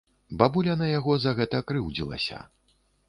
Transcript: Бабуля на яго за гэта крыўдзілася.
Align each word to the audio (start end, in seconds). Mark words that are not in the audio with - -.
Бабуля 0.41 0.75
на 0.79 0.87
яго 0.91 1.17
за 1.25 1.33
гэта 1.41 1.61
крыўдзілася. 1.73 2.41